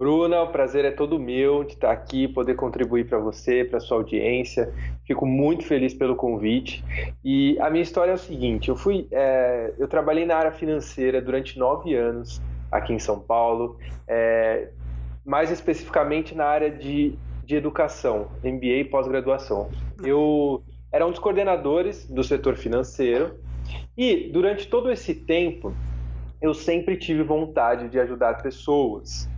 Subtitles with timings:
[0.00, 3.98] Bruna, o prazer é todo meu de estar aqui, poder contribuir para você, para sua
[3.98, 4.72] audiência.
[5.06, 6.82] Fico muito feliz pelo convite.
[7.22, 11.20] E a minha história é o seguinte: eu fui, é, eu trabalhei na área financeira
[11.20, 12.40] durante nove anos
[12.72, 13.76] aqui em São Paulo,
[14.08, 14.70] é,
[15.22, 17.12] mais especificamente na área de,
[17.44, 19.68] de educação, MBA e pós-graduação.
[20.02, 23.34] Eu era um dos coordenadores do setor financeiro
[23.98, 25.74] e durante todo esse tempo
[26.40, 29.29] eu sempre tive vontade de ajudar pessoas.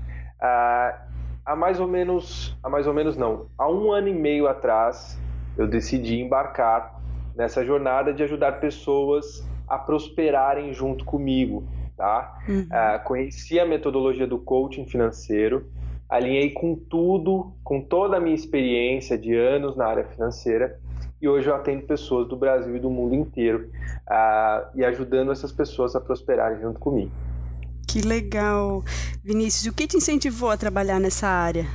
[0.44, 0.98] Ah,
[1.46, 5.16] há mais ou menos, há mais ou menos não, há um ano e meio atrás,
[5.56, 7.00] eu decidi embarcar
[7.36, 11.64] nessa jornada de ajudar pessoas a prosperarem junto comigo,
[11.96, 12.36] tá?
[12.48, 12.66] Uhum.
[12.72, 15.70] Ah, conheci a metodologia do coaching financeiro,
[16.08, 20.76] alinhei com tudo, com toda a minha experiência de anos na área financeira
[21.20, 23.70] e hoje eu atendo pessoas do Brasil e do mundo inteiro
[24.10, 27.12] uh, e ajudando essas pessoas a prosperarem junto comigo.
[27.92, 28.82] Que legal.
[29.22, 31.66] Vinícius, o que te incentivou a trabalhar nessa área?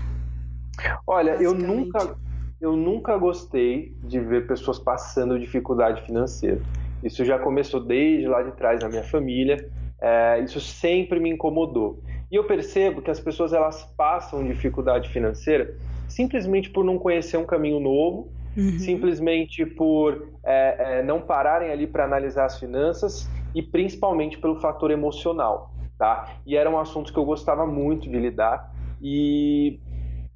[1.06, 2.18] Olha, eu nunca,
[2.60, 6.60] eu nunca gostei de ver pessoas passando dificuldade financeira.
[7.04, 9.70] Isso já começou desde lá de trás na minha família.
[10.02, 12.02] É, isso sempre me incomodou.
[12.32, 15.76] E eu percebo que as pessoas elas passam dificuldade financeira
[16.08, 18.80] simplesmente por não conhecer um caminho novo, uhum.
[18.80, 24.89] simplesmente por é, é, não pararem ali para analisar as finanças e principalmente pelo fator
[24.89, 26.36] emocional tá?
[26.46, 29.80] E era um assunto que eu gostava muito de lidar e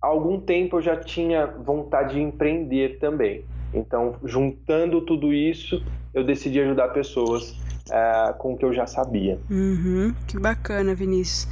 [0.01, 3.45] há algum tempo eu já tinha vontade de empreender também.
[3.73, 5.83] Então, juntando tudo isso,
[6.13, 7.55] eu decidi ajudar pessoas
[7.91, 9.39] uh, com o que eu já sabia.
[9.49, 11.47] Uhum, que bacana, Vinícius.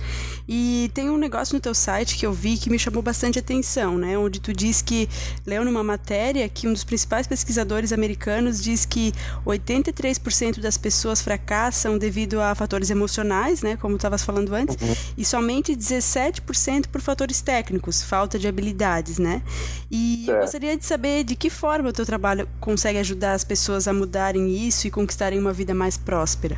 [0.47, 3.97] E tem um negócio no teu site que eu vi que me chamou bastante atenção,
[3.97, 4.17] né?
[4.17, 5.07] Onde tu diz que
[5.45, 9.13] leu numa matéria que um dos principais pesquisadores americanos diz que
[9.45, 13.77] 83% das pessoas fracassam devido a fatores emocionais, né?
[13.77, 14.95] Como tu estavas falando antes, uhum.
[15.17, 19.43] e somente 17% por fatores técnicos, falta de habilidades, né?
[19.91, 23.87] E eu gostaria de saber de que forma o teu trabalho consegue ajudar as pessoas
[23.87, 26.57] a mudarem isso e conquistarem uma vida mais próxima próspera.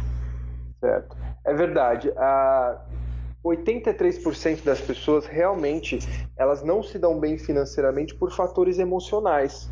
[0.79, 1.15] Certo.
[1.45, 2.11] É verdade.
[2.17, 2.81] A
[3.43, 5.99] 83% das pessoas realmente
[6.37, 9.69] elas não se dão bem financeiramente por fatores emocionais.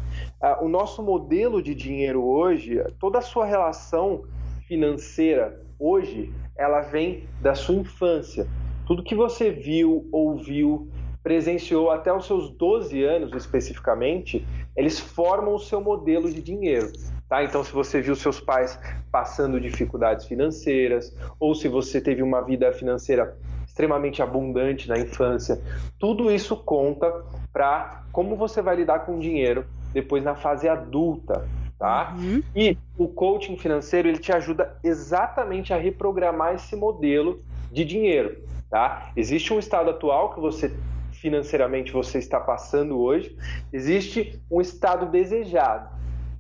[0.61, 4.23] o nosso modelo de dinheiro hoje, toda a sua relação
[4.67, 8.47] financeira hoje, ela vem da sua infância.
[8.87, 10.87] Tudo que você viu, ouviu,
[11.23, 16.91] presenciou até os seus 12 anos especificamente, eles formam o seu modelo de dinheiro.
[17.27, 17.43] Tá?
[17.43, 18.79] Então, se você viu seus pais
[19.11, 23.37] passando dificuldades financeiras, ou se você teve uma vida financeira
[23.67, 25.61] extremamente abundante na infância,
[25.99, 31.47] tudo isso conta para como você vai lidar com o dinheiro depois na fase adulta.
[31.77, 32.13] Tá?
[32.17, 32.43] Uhum.
[32.53, 37.39] E o coaching financeiro ele te ajuda exatamente a reprogramar esse modelo
[37.71, 38.43] de dinheiro.
[38.69, 39.11] Tá?
[39.15, 40.73] Existe um estado atual que você
[41.19, 43.35] financeiramente você está passando hoje,
[43.71, 45.99] existe um estado desejado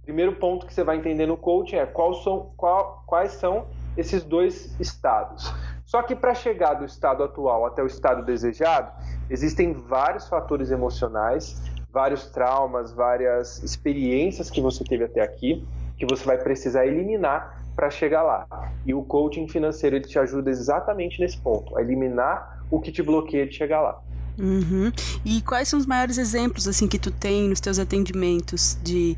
[0.09, 4.23] primeiro ponto que você vai entender no coaching é quais são, qual, quais são esses
[4.23, 5.53] dois estados.
[5.85, 8.91] Só que para chegar do estado atual até o estado desejado,
[9.29, 11.61] existem vários fatores emocionais,
[11.91, 15.63] vários traumas, várias experiências que você teve até aqui,
[15.95, 18.47] que você vai precisar eliminar para chegar lá.
[18.87, 23.03] E o coaching financeiro ele te ajuda exatamente nesse ponto, a eliminar o que te
[23.03, 24.01] bloqueia de chegar lá.
[24.39, 24.91] Uhum.
[25.25, 29.17] E quais são os maiores exemplos assim que tu tem nos teus atendimentos de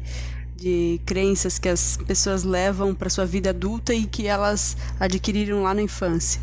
[0.61, 5.73] de crenças que as pessoas levam para sua vida adulta e que elas adquiriram lá
[5.73, 6.39] na infância?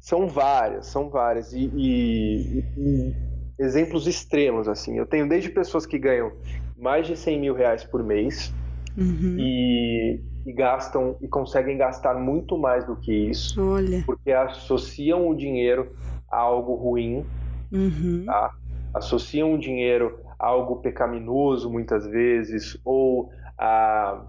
[0.00, 1.52] São várias, são várias.
[1.52, 3.14] E, e, e,
[3.58, 4.96] exemplos extremos, assim.
[4.96, 6.32] Eu tenho desde pessoas que ganham
[6.78, 8.50] mais de 100 mil reais por mês
[8.96, 9.36] uhum.
[9.38, 13.60] e, e, gastam e conseguem gastar muito mais do que isso.
[13.60, 14.02] Olha.
[14.06, 15.94] Porque associam o dinheiro
[16.30, 17.26] a algo ruim,
[17.72, 18.24] uhum.
[18.26, 18.54] tá?
[18.94, 24.22] Associam o dinheiro algo pecaminoso muitas vezes, ou a,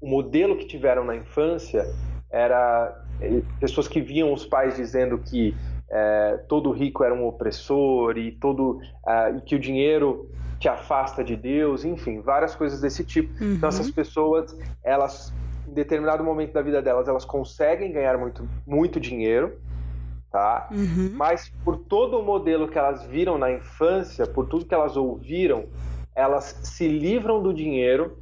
[0.00, 1.84] o modelo que tiveram na infância
[2.30, 5.54] era eh, pessoas que viam os pais dizendo que
[5.90, 11.24] é, todo rico era um opressor e todo uh, e que o dinheiro te afasta
[11.24, 13.32] de Deus, enfim, várias coisas desse tipo.
[13.42, 13.54] Uhum.
[13.54, 14.54] Então essas pessoas,
[14.84, 15.32] elas
[15.66, 19.58] em determinado momento da vida delas, elas conseguem ganhar muito, muito dinheiro,
[20.30, 20.68] tá?
[20.70, 21.12] Uhum.
[21.14, 25.66] Mas por todo o modelo que elas viram na infância, por tudo que elas ouviram,
[26.14, 28.18] elas se livram do dinheiro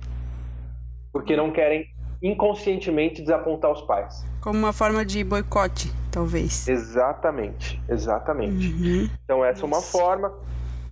[1.12, 1.88] porque não querem
[2.22, 4.24] inconscientemente desapontar os pais.
[4.40, 6.68] Como uma forma de boicote, talvez.
[6.68, 8.72] Exatamente, exatamente.
[8.72, 9.08] Uhum.
[9.24, 10.32] Então essa é uma forma.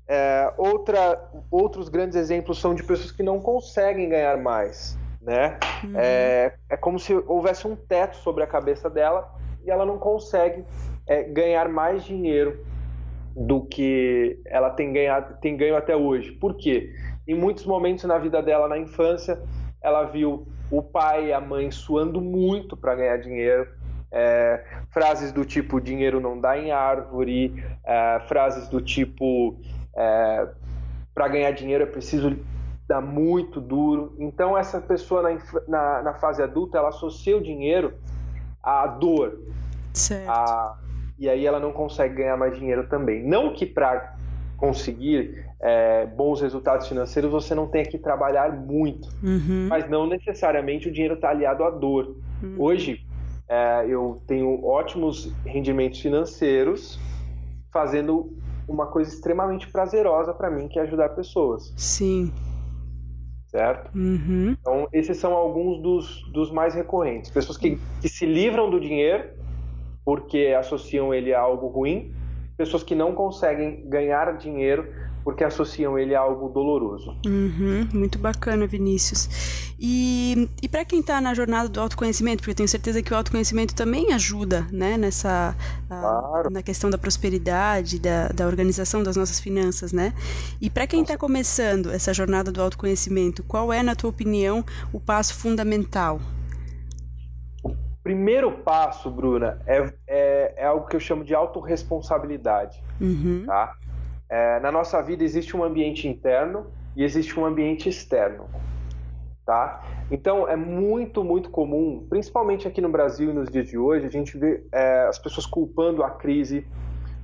[0.06, 5.58] É, outra, outros grandes exemplos são de pessoas que não conseguem ganhar mais, né?
[5.82, 5.92] Uhum.
[5.96, 9.30] É, é como se houvesse um teto sobre a cabeça dela
[9.64, 10.64] e ela não consegue
[11.06, 12.64] é, ganhar mais dinheiro
[13.36, 16.32] do que ela tem ganhado, tem ganho até hoje.
[16.32, 16.94] Por quê?
[17.26, 19.40] Em muitos momentos na vida dela na infância,
[19.82, 23.66] ela viu o pai e a mãe suando muito para ganhar dinheiro.
[24.10, 29.58] É, frases do tipo dinheiro não dá em árvore, é, frases do tipo
[29.96, 30.48] é,
[31.12, 32.36] para ganhar dinheiro é preciso
[32.86, 34.14] dar muito duro.
[34.18, 37.94] Então essa pessoa na, na, na fase adulta ela associa o dinheiro
[38.62, 39.40] à dor.
[39.92, 40.30] Certo.
[41.18, 43.22] E aí ela não consegue ganhar mais dinheiro também.
[43.22, 44.16] Não que para
[44.56, 49.08] conseguir é, bons resultados financeiros, você não tem que trabalhar muito.
[49.22, 49.66] Uhum.
[49.68, 52.16] Mas não necessariamente o dinheiro está aliado à dor.
[52.42, 52.56] Uhum.
[52.58, 53.04] Hoje,
[53.48, 56.98] é, eu tenho ótimos rendimentos financeiros
[57.72, 58.32] fazendo
[58.66, 61.72] uma coisa extremamente prazerosa para mim, que é ajudar pessoas.
[61.76, 62.32] Sim.
[63.48, 63.90] Certo?
[63.96, 64.56] Uhum.
[64.58, 67.30] Então, esses são alguns dos, dos mais recorrentes.
[67.30, 69.28] Pessoas que, que se livram do dinheiro
[70.04, 72.12] porque associam ele a algo ruim,
[72.56, 74.86] pessoas que não conseguem ganhar dinheiro
[75.24, 77.16] porque associam ele a algo doloroso.
[77.26, 79.72] Uhum, muito bacana, Vinícius.
[79.80, 83.16] E, e para quem está na jornada do autoconhecimento, porque eu tenho certeza que o
[83.16, 85.56] autoconhecimento também ajuda né, nessa
[85.88, 86.48] claro.
[86.48, 90.12] a, na questão da prosperidade, da, da organização das nossas finanças, né?
[90.60, 94.62] E para quem está começando essa jornada do autoconhecimento, qual é, na tua opinião,
[94.92, 96.20] o passo fundamental?
[98.04, 102.84] Primeiro passo, Bruna, é, é, é algo que eu chamo de autorresponsabilidade.
[103.00, 103.44] Uhum.
[103.46, 103.74] Tá?
[104.28, 108.44] É, na nossa vida existe um ambiente interno e existe um ambiente externo,
[109.46, 109.82] tá?
[110.10, 114.10] Então é muito, muito comum, principalmente aqui no Brasil e nos dias de hoje, a
[114.10, 116.66] gente vê é, as pessoas culpando a crise,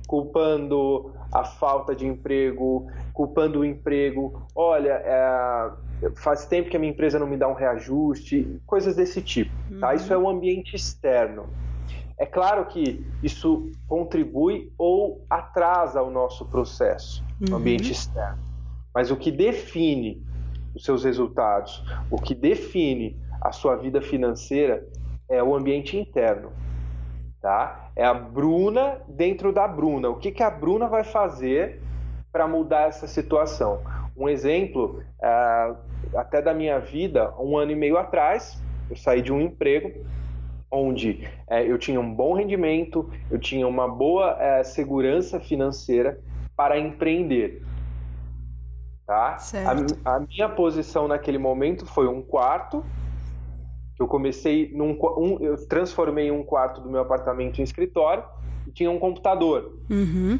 [0.07, 4.47] culpando a falta de emprego, culpando o emprego.
[4.55, 5.71] Olha, é,
[6.15, 9.89] faz tempo que a minha empresa não me dá um reajuste, coisas desse tipo, tá?
[9.89, 9.95] Uhum.
[9.95, 11.47] Isso é um ambiente externo.
[12.17, 17.57] É claro que isso contribui ou atrasa o nosso processo no uhum.
[17.57, 18.39] ambiente externo.
[18.93, 20.23] Mas o que define
[20.75, 24.85] os seus resultados, o que define a sua vida financeira
[25.27, 26.51] é o ambiente interno.
[27.41, 27.89] Tá?
[27.95, 30.09] É a Bruna dentro da Bruna.
[30.09, 31.81] O que, que a Bruna vai fazer
[32.31, 33.81] para mudar essa situação?
[34.15, 35.75] Um exemplo, é,
[36.15, 39.91] até da minha vida, um ano e meio atrás, eu saí de um emprego
[40.71, 46.19] onde é, eu tinha um bom rendimento, eu tinha uma boa é, segurança financeira
[46.55, 47.61] para empreender.
[49.05, 49.37] Tá?
[50.05, 52.85] A, a, minha posição naquele momento foi um quarto.
[53.99, 58.23] Eu comecei num um, eu transformei um quarto do meu apartamento em escritório
[58.65, 59.77] e tinha um computador.
[59.89, 60.39] Uhum.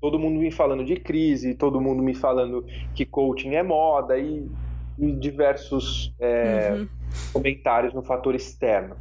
[0.00, 2.64] Todo mundo me falando de crise, todo mundo me falando
[2.94, 4.48] que coaching é moda e,
[4.98, 6.88] e diversos é, uhum.
[7.32, 8.96] comentários no fator externo.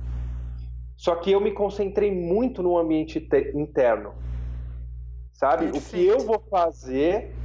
[0.96, 3.20] Só que eu me concentrei muito no ambiente
[3.54, 4.14] interno.
[5.32, 5.72] Sabe?
[5.72, 5.86] Perfeito.
[5.86, 7.36] O que eu vou fazer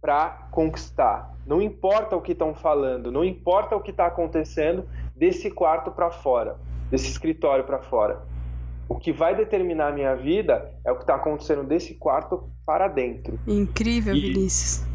[0.00, 1.34] para conquistar.
[1.46, 4.86] Não importa o que estão falando, não importa o que está acontecendo
[5.16, 6.56] desse quarto para fora,
[6.90, 8.22] desse escritório para fora.
[8.88, 12.88] O que vai determinar a minha vida é o que está acontecendo desse quarto para
[12.88, 13.38] dentro.
[13.46, 14.86] Incrível, e, Vinícius.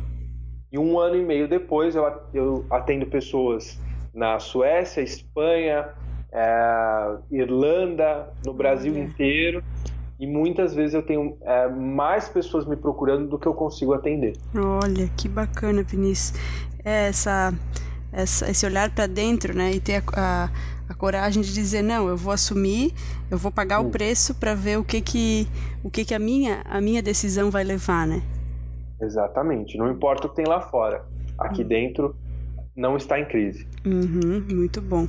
[0.71, 3.79] E um ano e meio depois eu, eu atendo pessoas
[4.13, 5.89] na Suécia, Espanha,
[6.31, 9.63] é, Irlanda, no Brasil inteiro.
[10.19, 14.33] E muitas vezes eu tenho é, mais pessoas me procurando do que eu consigo atender.
[14.55, 16.39] Olha, que bacana, Vinícius.
[16.83, 17.53] É essa,
[18.11, 19.71] essa, esse olhar para dentro, né?
[19.71, 20.49] E ter a, a,
[21.03, 22.93] coragem de dizer, não, eu vou assumir,
[23.29, 23.87] eu vou pagar hum.
[23.87, 25.45] o preço para ver o que que,
[25.83, 28.23] o que, que a, minha, a minha decisão vai levar, né?
[29.01, 29.77] Exatamente.
[29.77, 31.05] Não importa o que tem lá fora.
[31.37, 31.67] Aqui hum.
[31.67, 32.15] dentro
[32.73, 33.67] não está em crise.
[33.85, 35.05] Uhum, muito bom.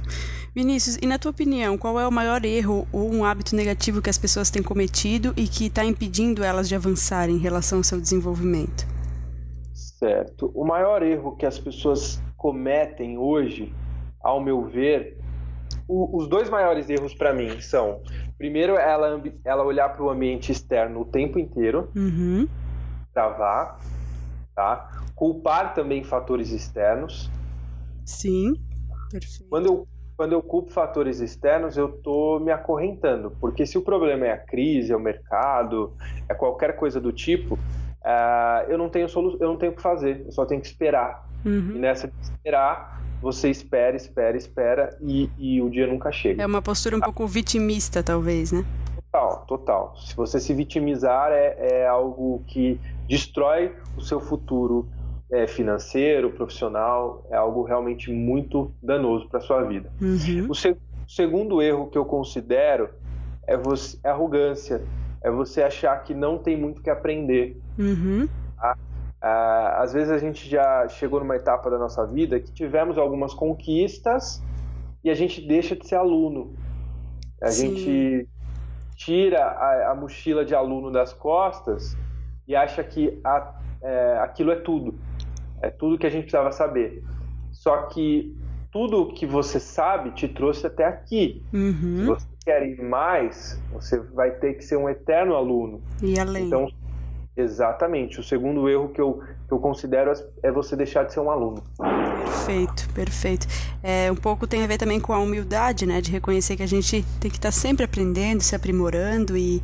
[0.53, 4.11] Vinícius, e na tua opinião, qual é o maior erro ou um hábito negativo que
[4.11, 8.01] as pessoas têm cometido e que está impedindo elas de avançar em relação ao seu
[8.01, 8.85] desenvolvimento?
[9.73, 10.51] Certo.
[10.57, 13.73] O maior erro que as pessoas cometem hoje,
[14.21, 15.23] ao meu ver,
[15.87, 18.01] o, os dois maiores erros para mim são,
[18.39, 22.49] primeiro, ela, ela olhar para o ambiente externo o tempo inteiro, uhum.
[23.13, 23.79] travar,
[24.55, 24.91] tá?
[25.15, 27.31] Culpar também fatores externos.
[28.05, 28.55] Sim,
[29.11, 29.49] perfeito.
[29.49, 34.27] Quando eu, quando eu culpo fatores externos, eu estou me acorrentando, porque se o problema
[34.27, 35.93] é a crise, é o mercado,
[36.29, 39.83] é qualquer coisa do tipo, uh, eu não tenho solu eu não tenho o que
[39.83, 41.29] fazer, eu só tenho que esperar.
[41.45, 41.73] Uhum.
[41.75, 46.43] E nessa de esperar, você espera, espera, espera e, e o dia nunca chega.
[46.43, 48.63] É uma postura um pouco vitimista, talvez, né?
[49.11, 49.97] Total, total.
[49.97, 52.79] Se você se vitimizar, é, é algo que
[53.09, 54.87] destrói o seu futuro
[55.33, 59.91] é, financeiro, profissional, é algo realmente muito danoso para sua vida.
[60.03, 60.51] Uhum.
[60.51, 60.77] O, se, o,
[61.09, 62.91] segundo erro que eu considero
[63.47, 64.83] é, você, é arrogância,
[65.23, 67.59] é você achar que não tem muito que aprender.
[67.79, 68.29] Uhum.
[68.61, 68.77] Tá?
[69.27, 73.33] Ah, às vezes a gente já chegou numa etapa da nossa vida que tivemos algumas
[73.33, 74.43] conquistas
[75.03, 76.53] e a gente deixa de ser aluno.
[77.41, 77.75] A Sim.
[77.75, 78.29] gente
[78.95, 81.97] tira a, a, mochila de aluno das costas
[82.47, 84.95] e acha que a, é, aquilo é tudo.
[85.63, 87.03] É tudo que a gente precisava saber.
[87.51, 88.37] Só que
[88.71, 91.43] tudo que você sabe te trouxe até aqui.
[91.51, 91.97] Uhum.
[91.97, 95.81] Se você quer ir mais, você vai ter que ser um eterno aluno.
[96.03, 96.45] E além.
[96.45, 96.69] Então,
[97.37, 98.21] Exatamente.
[98.21, 100.13] O segundo erro que eu, que eu considero
[100.43, 101.63] é você deixar de ser um aluno.
[102.25, 103.47] Perfeito, perfeito.
[103.83, 106.01] É, um pouco tem a ver também com a humildade, né?
[106.01, 109.61] De reconhecer que a gente tem que estar sempre aprendendo, se aprimorando e,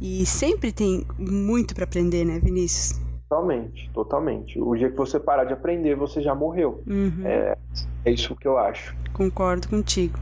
[0.00, 2.98] e sempre tem muito para aprender, né, Vinícius?
[3.28, 4.60] Totalmente, totalmente.
[4.60, 6.82] O dia que você parar de aprender, você já morreu.
[6.86, 7.22] Uhum.
[7.24, 7.56] É,
[8.04, 8.94] é isso que eu acho.
[9.12, 10.18] Concordo contigo.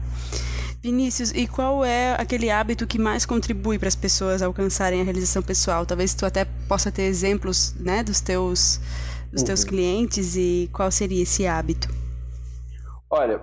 [0.81, 5.41] Vinícius, e qual é aquele hábito que mais contribui para as pessoas alcançarem a realização
[5.41, 5.85] pessoal?
[5.85, 8.79] Talvez tu até possa ter exemplos, né, dos teus
[9.31, 9.47] dos uhum.
[9.47, 11.87] teus clientes e qual seria esse hábito?
[13.09, 13.41] Olha,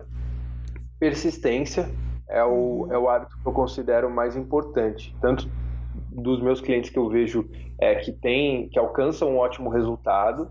[0.98, 1.88] persistência
[2.28, 2.92] é o, uhum.
[2.92, 5.48] é o hábito que eu considero mais importante, tanto
[6.10, 10.48] dos meus clientes que eu vejo é, que tem, que alcançam um ótimo resultado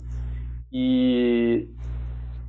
[0.71, 1.67] e,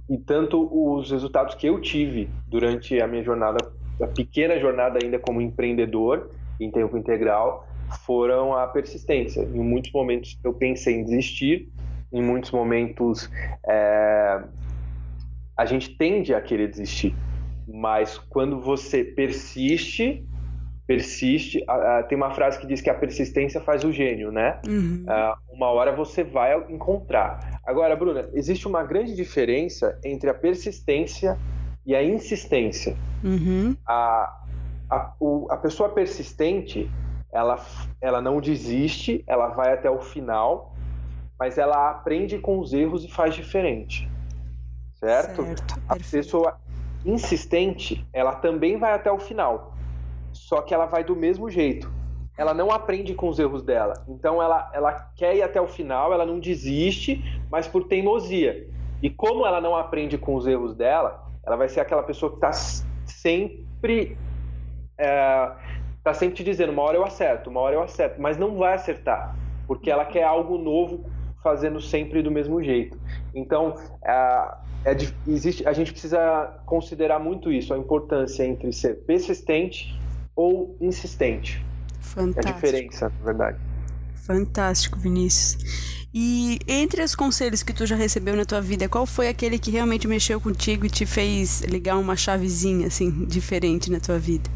[0.08, 3.58] e tanto os resultados que eu tive durante a minha jornada
[4.00, 7.66] a pequena jornada ainda como empreendedor em tempo integral
[8.04, 9.42] foram a persistência.
[9.42, 11.68] Em muitos momentos eu pensei em desistir,
[12.12, 13.30] em muitos momentos
[13.66, 14.42] é,
[15.56, 17.14] a gente tende a querer desistir,
[17.66, 20.24] mas quando você persiste,
[20.86, 21.64] persiste,
[22.08, 24.60] tem uma frase que diz que a persistência faz o gênio, né?
[24.68, 25.04] Uhum.
[25.50, 27.60] uma hora você vai encontrar.
[27.64, 31.36] Agora, Bruna, existe uma grande diferença entre a persistência
[31.86, 32.96] e a insistência.
[33.22, 33.76] Uhum.
[33.86, 34.40] A,
[34.90, 36.90] a, o, a pessoa persistente,
[37.32, 37.64] ela,
[38.00, 40.74] ela não desiste, ela vai até o final,
[41.38, 44.10] mas ela aprende com os erros e faz diferente.
[44.94, 45.44] Certo?
[45.44, 46.58] certo a pessoa
[47.04, 49.74] insistente, ela também vai até o final,
[50.32, 51.90] só que ela vai do mesmo jeito.
[52.36, 54.04] Ela não aprende com os erros dela.
[54.08, 58.68] Então ela, ela quer ir até o final, ela não desiste, mas por teimosia.
[59.02, 62.36] E como ela não aprende com os erros dela, ela vai ser aquela pessoa que
[62.36, 64.16] está sempre
[64.98, 65.52] é,
[66.02, 68.74] tá sempre te dizendo uma hora eu acerto, uma hora eu acerto, mas não vai
[68.74, 69.36] acertar
[69.66, 71.04] porque ela quer algo novo
[71.42, 72.98] fazendo sempre do mesmo jeito.
[73.34, 73.74] Então
[74.04, 74.12] é,
[74.84, 79.98] é, existe, a gente precisa considerar muito isso, a importância entre ser persistente
[80.34, 81.64] ou insistente.
[82.00, 82.48] Fantástico.
[82.48, 83.58] É a diferença, na verdade.
[84.14, 86.05] Fantástico, Vinícius.
[86.18, 89.70] E entre os conselhos que tu já recebeu na tua vida, qual foi aquele que
[89.70, 94.48] realmente mexeu contigo e te fez ligar uma chavezinha assim diferente na tua vida?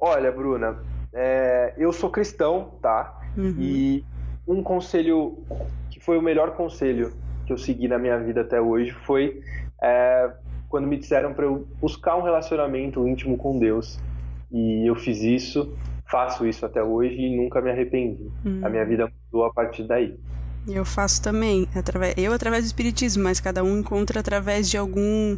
[0.00, 0.78] Olha, Bruna,
[1.12, 3.14] é, eu sou cristão, tá?
[3.36, 3.54] Uhum.
[3.58, 4.04] E
[4.48, 5.44] um conselho
[5.90, 7.12] que foi o melhor conselho
[7.44, 9.42] que eu segui na minha vida até hoje foi
[9.82, 10.32] é,
[10.70, 14.00] quando me disseram para eu buscar um relacionamento íntimo com Deus.
[14.50, 15.76] E eu fiz isso,
[16.10, 18.30] faço isso até hoje e nunca me arrependi.
[18.46, 18.60] Uhum.
[18.64, 20.18] A minha vida mudou a partir daí.
[20.66, 25.36] Eu faço também, através, eu através do espiritismo, mas cada um encontra através de algum,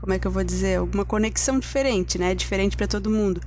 [0.00, 2.34] como é que eu vou dizer, alguma conexão diferente, né?
[2.34, 3.40] Diferente para todo mundo.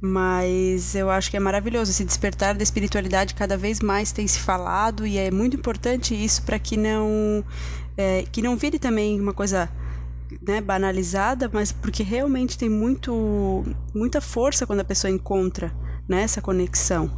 [0.00, 4.38] Mas eu acho que é maravilhoso esse despertar da espiritualidade cada vez mais tem se
[4.38, 7.44] falado e é muito importante isso para que não
[7.96, 9.68] é, que não vire também uma coisa
[10.40, 13.62] né, banalizada, mas porque realmente tem muito
[13.94, 15.72] muita força quando a pessoa encontra
[16.08, 17.10] né, essa conexão.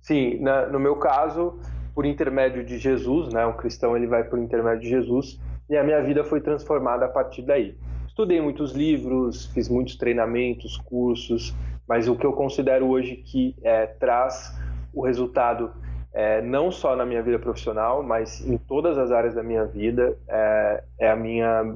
[0.00, 1.54] Sim, na, no meu caso
[1.94, 3.46] por intermédio de Jesus, né?
[3.46, 7.08] Um cristão ele vai por intermédio de Jesus e a minha vida foi transformada a
[7.08, 7.76] partir daí.
[8.06, 11.54] Estudei muitos livros, fiz muitos treinamentos, cursos,
[11.88, 14.58] mas o que eu considero hoje que é, traz
[14.92, 15.72] o resultado
[16.12, 20.16] é, não só na minha vida profissional, mas em todas as áreas da minha vida
[20.28, 21.74] é, é a minha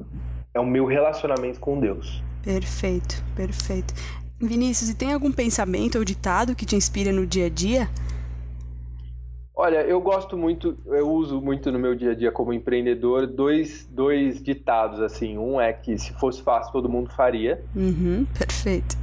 [0.53, 2.23] é o meu relacionamento com Deus.
[2.43, 3.93] Perfeito, perfeito.
[4.39, 7.89] Vinícius, e tem algum pensamento ou ditado que te inspira no dia a dia?
[9.59, 13.89] Olha, eu gosto muito, eu uso muito no meu dia a dia como empreendedor dois,
[13.89, 15.35] dois ditados, assim.
[15.35, 17.59] Um é que se fosse fácil, todo mundo faria.
[17.75, 18.95] Uhum, perfeito.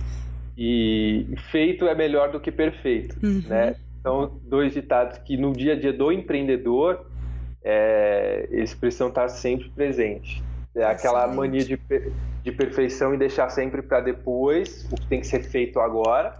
[0.56, 3.42] E feito é melhor do que perfeito, uhum.
[3.48, 3.74] né?
[3.98, 7.04] Então, dois ditados que no dia a dia do empreendedor,
[7.64, 10.40] é, eles precisam estar sempre presentes.
[10.72, 11.36] É aquela Excelente.
[11.36, 11.80] mania de,
[12.44, 16.38] de perfeição e deixar sempre para depois o que tem que ser feito agora.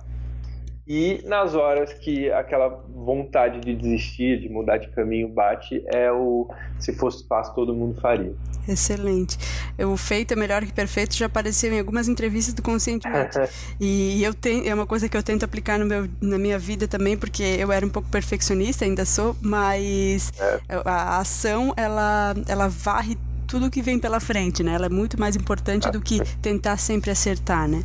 [0.87, 6.47] E nas horas que aquela vontade de desistir, de mudar de caminho bate, é o
[6.79, 8.35] se fosse fácil todo mundo faria.
[8.69, 9.39] Excelente.
[9.79, 13.39] O feito é melhor que perfeito já apareceu em algumas entrevistas do Conscientemente.
[13.81, 16.87] e eu tenho, é uma coisa que eu tento aplicar no meu, na minha vida
[16.87, 20.83] também, porque eu era um pouco perfeccionista, ainda sou, mas é.
[20.85, 24.75] a ação ela, ela varre tudo que vem pela frente, né?
[24.75, 27.83] Ela é muito mais importante do que tentar sempre acertar, né?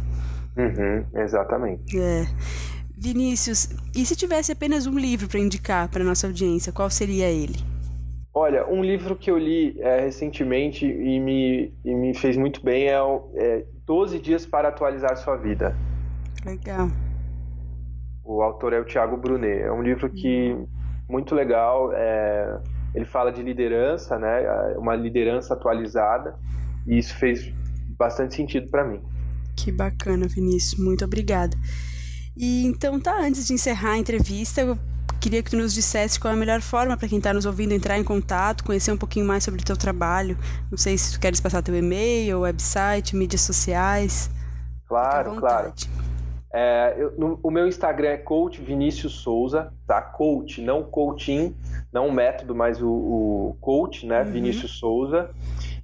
[0.58, 1.98] Uhum, exatamente.
[1.98, 2.28] É.
[3.00, 7.56] Vinícius, e se tivesse apenas um livro para indicar para nossa audiência, qual seria ele?
[8.34, 12.90] Olha, um livro que eu li é, recentemente e me, e me fez muito bem
[12.90, 12.98] é,
[13.36, 15.74] é 12 Dias para Atualizar Sua Vida.
[16.46, 16.90] Legal.
[18.24, 19.62] O autor é o Tiago Brunet.
[19.62, 20.56] É um livro que
[21.10, 21.92] muito legal.
[21.94, 22.60] É,
[22.94, 24.46] ele fala de liderança, né?
[24.78, 26.38] Uma liderança atualizada.
[26.86, 27.52] E isso fez
[27.98, 29.02] bastante sentido para mim.
[29.56, 30.80] Que bacana, Vinícius.
[30.80, 31.58] Muito obrigada.
[32.36, 34.78] E então tá, antes de encerrar a entrevista, eu
[35.20, 37.74] queria que tu nos dissesse qual é a melhor forma para quem está nos ouvindo
[37.74, 40.38] entrar em contato, conhecer um pouquinho mais sobre o teu trabalho.
[40.72, 44.30] Não sei se tu queres passar teu e-mail, website, mídias sociais.
[44.88, 45.74] Claro, claro.
[46.52, 50.02] É, eu, no, o meu Instagram é coach Vinícius Souza, tá?
[50.02, 51.56] Coach, não coaching,
[51.94, 54.24] não o método, mas o, o coach, né?
[54.24, 54.32] Uhum.
[54.32, 55.30] Vinícius Souza.